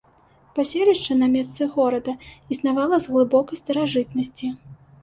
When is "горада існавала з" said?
1.75-3.17